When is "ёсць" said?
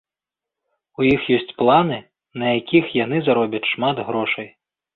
1.35-1.53